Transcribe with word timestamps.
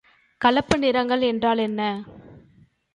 கலப்பு 0.41 0.77
நிறங்கள் 0.77 1.21
என்றால் 1.21 1.57
என்ன? 1.57 1.81